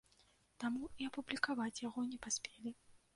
[0.61, 2.69] Таму і апублікаваць яго не паспелі.